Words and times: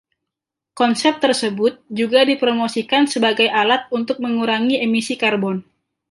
Konsep 0.79 1.15
tersebut 1.25 1.73
juga 1.99 2.21
dipromosikan 2.31 3.03
sebagai 3.13 3.45
alat 3.61 3.81
untuk 3.97 4.17
mengurangi 4.25 4.75
emisi 4.85 5.13
karbon. 5.23 5.57